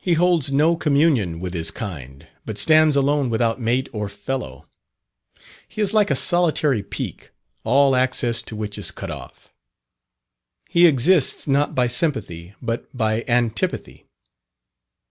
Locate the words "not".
11.46-11.74